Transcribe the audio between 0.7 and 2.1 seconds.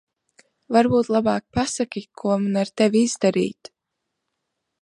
Varbūt labāk pasaki,